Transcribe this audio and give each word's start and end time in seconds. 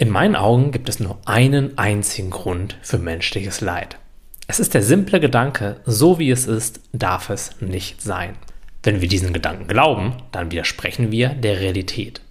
In 0.00 0.08
meinen 0.08 0.34
Augen 0.34 0.70
gibt 0.70 0.88
es 0.88 0.98
nur 0.98 1.18
einen 1.26 1.76
einzigen 1.76 2.30
Grund 2.30 2.78
für 2.80 2.96
menschliches 2.96 3.60
Leid. 3.60 3.98
Es 4.46 4.58
ist 4.58 4.72
der 4.72 4.82
simple 4.82 5.20
Gedanke, 5.20 5.76
so 5.84 6.18
wie 6.18 6.30
es 6.30 6.46
ist, 6.46 6.80
darf 6.94 7.28
es 7.28 7.60
nicht 7.60 8.00
sein. 8.00 8.36
Wenn 8.82 9.02
wir 9.02 9.08
diesen 9.08 9.34
Gedanken 9.34 9.66
glauben, 9.68 10.14
dann 10.32 10.50
widersprechen 10.50 11.12
wir 11.12 11.28
der 11.28 11.60
Realität. 11.60 12.22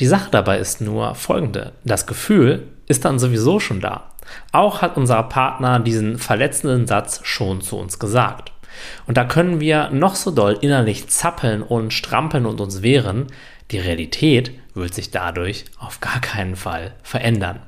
Die 0.00 0.06
Sache 0.08 0.32
dabei 0.32 0.58
ist 0.58 0.80
nur 0.80 1.14
folgende. 1.14 1.74
Das 1.84 2.08
Gefühl 2.08 2.66
ist 2.88 3.04
dann 3.04 3.20
sowieso 3.20 3.60
schon 3.60 3.80
da. 3.80 4.10
Auch 4.50 4.82
hat 4.82 4.96
unser 4.96 5.22
Partner 5.22 5.78
diesen 5.78 6.18
verletzenden 6.18 6.88
Satz 6.88 7.20
schon 7.22 7.60
zu 7.60 7.78
uns 7.78 8.00
gesagt. 8.00 8.50
Und 9.06 9.16
da 9.16 9.24
können 9.24 9.60
wir 9.60 9.90
noch 9.90 10.14
so 10.14 10.30
doll 10.30 10.58
innerlich 10.60 11.08
zappeln 11.08 11.62
und 11.62 11.92
strampeln 11.92 12.46
und 12.46 12.60
uns 12.60 12.82
wehren. 12.82 13.26
Die 13.70 13.78
Realität 13.78 14.52
wird 14.74 14.94
sich 14.94 15.10
dadurch 15.10 15.64
auf 15.78 16.00
gar 16.00 16.20
keinen 16.20 16.56
Fall 16.56 16.92
verändern. 17.02 17.60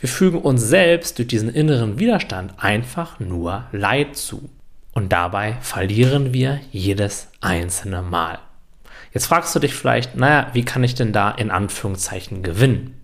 Wir 0.00 0.08
fügen 0.08 0.40
uns 0.40 0.62
selbst 0.62 1.18
durch 1.18 1.28
diesen 1.28 1.52
inneren 1.52 1.98
Widerstand 1.98 2.54
einfach 2.58 3.20
nur 3.20 3.66
Leid 3.72 4.16
zu. 4.16 4.48
Und 4.92 5.12
dabei 5.12 5.56
verlieren 5.60 6.32
wir 6.32 6.60
jedes 6.72 7.28
einzelne 7.40 8.02
Mal. 8.02 8.38
Jetzt 9.12 9.26
fragst 9.26 9.54
du 9.54 9.58
dich 9.58 9.74
vielleicht, 9.74 10.16
naja, 10.16 10.48
wie 10.52 10.64
kann 10.64 10.84
ich 10.84 10.94
denn 10.94 11.12
da 11.12 11.30
in 11.30 11.50
Anführungszeichen 11.50 12.42
gewinnen? 12.42 13.00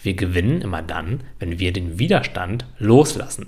Wir 0.00 0.14
gewinnen 0.14 0.60
immer 0.60 0.82
dann, 0.82 1.20
wenn 1.38 1.58
wir 1.58 1.72
den 1.72 1.98
Widerstand 1.98 2.66
loslassen. 2.78 3.46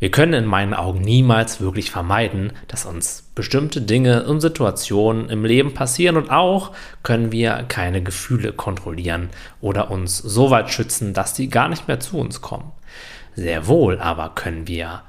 Wir 0.00 0.12
können 0.12 0.34
in 0.34 0.44
meinen 0.44 0.74
Augen 0.74 1.00
niemals 1.00 1.60
wirklich 1.60 1.90
vermeiden, 1.90 2.52
dass 2.68 2.86
uns 2.86 3.24
bestimmte 3.34 3.82
Dinge 3.82 4.24
und 4.26 4.40
Situationen 4.40 5.28
im 5.28 5.44
Leben 5.44 5.74
passieren 5.74 6.16
und 6.16 6.30
auch 6.30 6.72
können 7.02 7.32
wir 7.32 7.64
keine 7.66 8.00
Gefühle 8.00 8.52
kontrollieren 8.52 9.30
oder 9.60 9.90
uns 9.90 10.18
so 10.18 10.50
weit 10.50 10.70
schützen, 10.70 11.14
dass 11.14 11.34
die 11.34 11.48
gar 11.48 11.68
nicht 11.68 11.88
mehr 11.88 11.98
zu 11.98 12.18
uns 12.18 12.40
kommen. 12.40 12.70
Sehr 13.34 13.66
wohl 13.66 13.98
aber 13.98 14.30
können 14.36 14.68
wir 14.68 15.02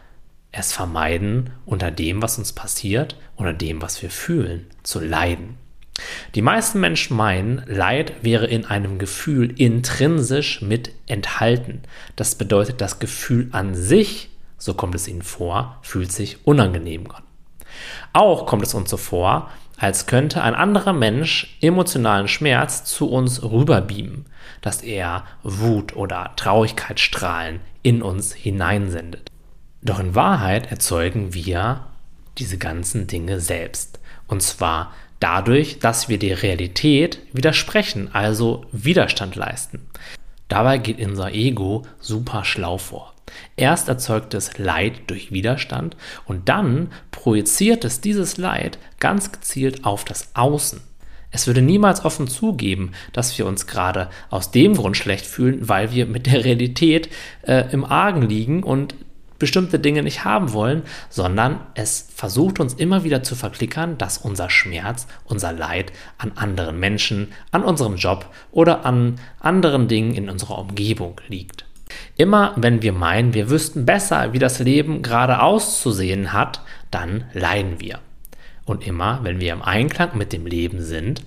es 0.51 0.73
vermeiden, 0.73 1.51
unter 1.65 1.91
dem, 1.91 2.23
was 2.23 2.39
uns 2.39 2.53
passiert, 2.53 3.15
unter 3.35 3.53
dem, 3.53 3.83
was 3.83 4.01
wir 4.01 4.09
fühlen, 4.09 4.65
zu 4.81 4.99
leiden. 4.99 5.57
Die 6.33 6.41
meisten 6.41 6.79
Menschen 6.79 7.15
meinen, 7.15 7.61
Leid 7.67 8.13
wäre 8.23 8.47
in 8.47 8.65
einem 8.65 8.97
Gefühl 8.97 9.53
intrinsisch 9.59 10.61
mit 10.61 10.91
enthalten. 11.07 11.81
Das 12.15 12.35
bedeutet, 12.35 12.81
das 12.81 12.99
Gefühl 12.99 13.49
an 13.51 13.75
sich 13.75 14.28
so 14.59 14.75
kommt 14.75 14.93
es 14.93 15.07
ihnen 15.07 15.23
vor, 15.23 15.77
fühlt 15.81 16.11
sich 16.11 16.45
unangenehm 16.45 17.09
an. 17.11 17.23
Auch 18.13 18.45
kommt 18.45 18.63
es 18.63 18.73
uns 18.73 18.89
so 18.89 18.97
vor, 18.97 19.49
als 19.77 20.05
könnte 20.05 20.43
ein 20.43 20.55
anderer 20.55 20.93
Mensch 20.93 21.57
emotionalen 21.61 22.27
Schmerz 22.27 22.83
zu 22.83 23.09
uns 23.09 23.41
rüberbeamen, 23.41 24.25
dass 24.61 24.81
er 24.81 25.23
Wut 25.41 25.95
oder 25.95 26.33
Traurigkeitsstrahlen 26.35 27.61
in 27.81 28.01
uns 28.01 28.33
hineinsendet. 28.33 29.31
Doch 29.81 29.99
in 29.99 30.15
Wahrheit 30.15 30.69
erzeugen 30.69 31.33
wir 31.33 31.87
diese 32.37 32.57
ganzen 32.57 33.07
Dinge 33.07 33.39
selbst. 33.39 33.99
Und 34.27 34.41
zwar 34.41 34.93
dadurch, 35.19 35.79
dass 35.79 36.09
wir 36.09 36.19
der 36.19 36.43
Realität 36.43 37.19
widersprechen, 37.31 38.09
also 38.13 38.65
Widerstand 38.71 39.35
leisten. 39.35 39.87
Dabei 40.49 40.77
geht 40.77 40.99
unser 40.99 41.33
Ego 41.33 41.85
super 41.99 42.43
schlau 42.43 42.77
vor. 42.77 43.13
Erst 43.55 43.89
erzeugt 43.89 44.33
es 44.33 44.57
Leid 44.57 45.01
durch 45.07 45.31
Widerstand 45.31 45.95
und 46.25 46.49
dann 46.49 46.91
projiziert 47.11 47.85
es 47.85 48.01
dieses 48.01 48.37
Leid 48.37 48.77
ganz 48.99 49.31
gezielt 49.31 49.85
auf 49.85 50.05
das 50.05 50.29
Außen. 50.35 50.81
Es 51.31 51.45
würde 51.45 51.61
niemals 51.61 52.03
offen 52.05 52.27
zugeben, 52.27 52.91
dass 53.13 53.37
wir 53.37 53.45
uns 53.45 53.67
gerade 53.67 54.09
aus 54.29 54.51
dem 54.51 54.75
Grund 54.75 54.97
schlecht 54.97 55.25
fühlen, 55.25 55.69
weil 55.69 55.91
wir 55.91 56.07
mit 56.07 56.25
der 56.25 56.43
Realität 56.43 57.09
äh, 57.43 57.71
im 57.71 57.85
Argen 57.85 58.23
liegen 58.23 58.63
und 58.63 58.95
bestimmte 59.39 59.79
Dinge 59.79 60.03
nicht 60.03 60.25
haben 60.25 60.53
wollen, 60.53 60.83
sondern 61.09 61.61
es 61.73 62.09
versucht 62.13 62.59
uns 62.59 62.73
immer 62.73 63.03
wieder 63.03 63.23
zu 63.23 63.35
verklickern, 63.35 63.97
dass 63.97 64.17
unser 64.17 64.49
Schmerz, 64.49 65.07
unser 65.23 65.53
Leid 65.53 65.93
an 66.17 66.33
anderen 66.35 66.79
Menschen, 66.79 67.31
an 67.51 67.63
unserem 67.63 67.95
Job 67.95 68.29
oder 68.51 68.85
an 68.85 69.19
anderen 69.39 69.87
Dingen 69.87 70.13
in 70.13 70.29
unserer 70.29 70.59
Umgebung 70.59 71.21
liegt. 71.29 71.68
Immer 72.19 72.51
wenn 72.57 72.81
wir 72.81 72.91
meinen, 72.91 73.33
wir 73.33 73.49
wüssten 73.49 73.85
besser, 73.85 74.33
wie 74.33 74.39
das 74.39 74.59
Leben 74.59 75.01
gerade 75.01 75.41
auszusehen 75.41 76.33
hat, 76.33 76.61
dann 76.91 77.23
leiden 77.33 77.79
wir. 77.79 77.99
Und 78.65 78.85
immer, 78.85 79.21
wenn 79.23 79.39
wir 79.39 79.53
im 79.53 79.61
Einklang 79.61 80.17
mit 80.17 80.33
dem 80.33 80.45
Leben 80.45 80.81
sind, 80.81 81.23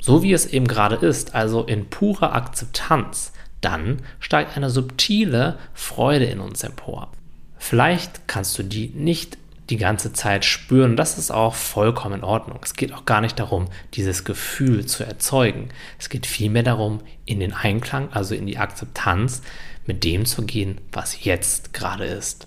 so 0.00 0.24
wie 0.24 0.32
es 0.32 0.46
eben 0.46 0.66
gerade 0.66 0.96
ist, 0.96 1.36
also 1.36 1.62
in 1.62 1.90
purer 1.90 2.34
Akzeptanz, 2.34 3.32
dann 3.60 4.02
steigt 4.18 4.56
eine 4.56 4.68
subtile 4.68 5.60
Freude 5.74 6.24
in 6.24 6.40
uns 6.40 6.64
empor. 6.64 7.12
Vielleicht 7.56 8.26
kannst 8.26 8.58
du 8.58 8.64
die 8.64 8.88
nicht 8.88 9.38
die 9.72 9.78
ganze 9.78 10.12
Zeit 10.12 10.44
spüren. 10.44 10.96
Das 10.96 11.16
ist 11.16 11.30
auch 11.30 11.54
vollkommen 11.54 12.16
in 12.16 12.24
Ordnung. 12.24 12.60
Es 12.62 12.74
geht 12.74 12.92
auch 12.92 13.06
gar 13.06 13.22
nicht 13.22 13.38
darum, 13.38 13.68
dieses 13.94 14.24
Gefühl 14.24 14.84
zu 14.84 15.02
erzeugen. 15.02 15.70
Es 15.98 16.10
geht 16.10 16.26
vielmehr 16.26 16.62
darum, 16.62 17.00
in 17.24 17.40
den 17.40 17.54
Einklang, 17.54 18.12
also 18.12 18.34
in 18.34 18.46
die 18.46 18.58
Akzeptanz 18.58 19.40
mit 19.86 20.04
dem 20.04 20.26
zu 20.26 20.42
gehen, 20.44 20.78
was 20.92 21.24
jetzt 21.24 21.72
gerade 21.72 22.04
ist. 22.04 22.46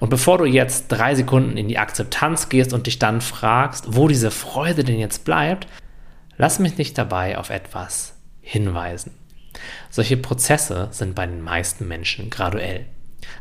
Und 0.00 0.08
bevor 0.08 0.38
du 0.38 0.46
jetzt 0.46 0.88
drei 0.88 1.14
Sekunden 1.14 1.58
in 1.58 1.68
die 1.68 1.78
Akzeptanz 1.78 2.48
gehst 2.48 2.72
und 2.72 2.86
dich 2.86 2.98
dann 2.98 3.20
fragst, 3.20 3.84
wo 3.88 4.08
diese 4.08 4.30
Freude 4.30 4.82
denn 4.82 4.98
jetzt 4.98 5.26
bleibt, 5.26 5.68
lass 6.38 6.58
mich 6.58 6.78
nicht 6.78 6.96
dabei 6.96 7.36
auf 7.36 7.50
etwas 7.50 8.14
hinweisen. 8.40 9.12
Solche 9.90 10.16
Prozesse 10.16 10.88
sind 10.92 11.14
bei 11.14 11.26
den 11.26 11.42
meisten 11.42 11.86
Menschen 11.86 12.30
graduell. 12.30 12.86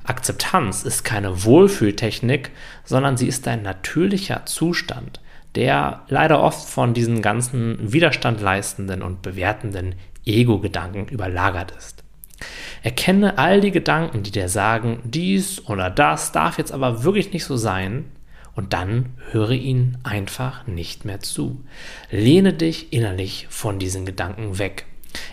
Akzeptanz 0.07 0.84
ist 0.84 1.03
keine 1.03 1.44
Wohlfühltechnik, 1.44 2.51
sondern 2.84 3.18
sie 3.18 3.28
ist 3.28 3.47
ein 3.47 3.62
natürlicher 3.62 4.45
Zustand, 4.45 5.19
der 5.56 6.01
leider 6.07 6.41
oft 6.41 6.68
von 6.68 6.94
diesen 6.94 7.22
ganzen 7.22 7.91
Widerstand 7.94 8.41
leistenden 8.41 9.03
und 9.03 9.22
bewertenden 9.22 9.96
Ego-Gedanken 10.25 11.07
überlagert 11.07 11.72
ist. 11.72 12.03
Erkenne 12.84 13.38
all 13.38 13.62
die 13.62 13.72
Gedanken, 13.72 14.23
die 14.23 14.31
dir 14.31 14.50
sagen, 14.50 15.00
dies 15.03 15.66
oder 15.67 15.90
das 15.90 16.31
darf 16.31 16.57
jetzt 16.57 16.72
aber 16.72 17.03
wirklich 17.03 17.34
nicht 17.34 17.46
so 17.46 17.57
sein, 17.57 18.06
und 18.57 18.73
dann 18.73 19.13
höre 19.29 19.51
ihnen 19.51 20.00
einfach 20.03 20.66
nicht 20.66 21.06
mehr 21.06 21.19
zu. 21.19 21.63
Lehne 22.09 22.53
dich 22.53 22.91
innerlich 22.91 23.46
von 23.51 23.78
diesen 23.78 24.03
Gedanken 24.03 24.57
weg. 24.57 24.88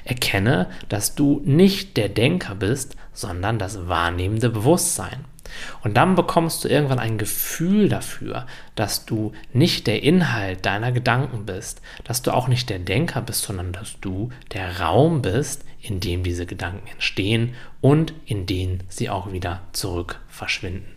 Erkenne, 0.04 0.68
dass 0.88 1.14
du 1.14 1.40
nicht 1.44 1.96
der 1.96 2.08
Denker 2.08 2.54
bist, 2.54 2.96
sondern 3.12 3.58
das 3.58 3.88
wahrnehmende 3.88 4.50
Bewusstsein. 4.50 5.24
Und 5.82 5.96
dann 5.96 6.14
bekommst 6.14 6.64
du 6.64 6.68
irgendwann 6.68 6.98
ein 6.98 7.18
Gefühl 7.18 7.88
dafür, 7.88 8.46
dass 8.74 9.06
du 9.06 9.32
nicht 9.52 9.86
der 9.86 10.02
Inhalt 10.02 10.66
deiner 10.66 10.92
Gedanken 10.92 11.46
bist, 11.46 11.80
dass 12.04 12.22
du 12.22 12.32
auch 12.32 12.48
nicht 12.48 12.70
der 12.70 12.78
Denker 12.78 13.22
bist, 13.22 13.42
sondern 13.42 13.72
dass 13.72 14.00
du 14.00 14.30
der 14.52 14.80
Raum 14.80 15.22
bist, 15.22 15.64
in 15.80 16.00
dem 16.00 16.22
diese 16.22 16.46
Gedanken 16.46 16.86
entstehen 16.88 17.54
und 17.80 18.14
in 18.26 18.46
den 18.46 18.82
sie 18.88 19.10
auch 19.10 19.32
wieder 19.32 19.60
zurück 19.72 20.20
verschwinden. 20.28 20.93